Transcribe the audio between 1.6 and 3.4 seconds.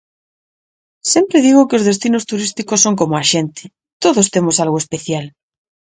que os destinos turísticos son como a